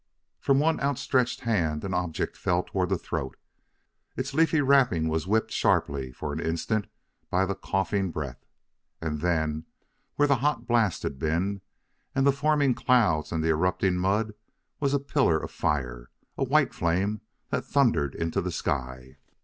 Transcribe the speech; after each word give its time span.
From 0.39 0.57
one 0.57 0.79
outstretched 0.79 1.41
hand 1.41 1.83
an 1.83 1.93
object 1.93 2.35
fell 2.35 2.63
toward 2.63 2.89
the 2.89 2.97
throat; 2.97 3.37
its 4.17 4.33
leafy 4.33 4.59
wrapping 4.59 5.09
was 5.09 5.27
whipped 5.27 5.51
sharply 5.51 6.11
for 6.11 6.33
an 6.33 6.39
instant 6.39 6.87
by 7.29 7.45
the 7.45 7.53
coughing 7.53 8.09
breath.... 8.09 8.43
And 8.99 9.21
then, 9.21 9.67
where 10.15 10.27
the 10.27 10.37
hot 10.37 10.65
blast 10.65 11.03
had 11.03 11.19
been, 11.19 11.61
and 12.15 12.25
the 12.25 12.31
forming 12.31 12.73
clouds 12.73 13.31
and 13.31 13.43
the 13.43 13.49
erupting 13.49 13.97
mud, 13.97 14.33
was 14.79 14.95
a 14.95 14.99
pillar 14.99 15.37
of 15.37 15.51
fire 15.51 16.09
a 16.35 16.43
white 16.43 16.73
flame 16.73 17.21
that 17.51 17.63
thundered 17.63 18.15
into 18.15 18.41
the 18.41 18.51
sky. 18.51 19.17